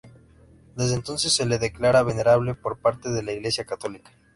Desde 0.75 0.95
entonces 0.95 1.31
se 1.31 1.45
le 1.45 1.59
declara 1.59 2.01
venerable 2.01 2.55
por 2.55 2.77
parte 2.79 3.11
de 3.11 3.21
la 3.21 3.33
Iglesia 3.33 3.65
católica. 3.65 4.09